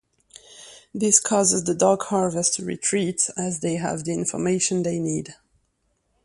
This 0.95 1.19
causes 1.19 1.65
the 1.65 1.75
Dark 1.75 2.05
Harvest 2.05 2.55
to 2.55 2.65
retreat 2.65 3.29
as 3.37 3.59
they 3.59 3.75
have 3.75 4.03
the 4.03 4.13
information 4.13 4.81
they 4.81 4.97
need. 4.97 5.35